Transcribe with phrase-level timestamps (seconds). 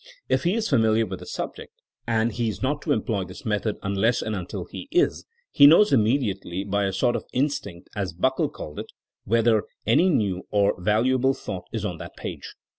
[0.29, 1.73] If he is familiar with the subject
[2.07, 5.93] (and he is not to employ this method unless and until he is) he knows
[5.93, 8.91] immediately, by a sort of instinct" as Buckle called it,
[9.25, 12.55] whether any new or valuable thought is on that page.